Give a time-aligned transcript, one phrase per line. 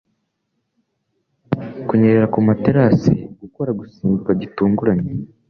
[1.87, 5.09] Kunyerera ku materasi, gukora gusimbuka gitunguranye,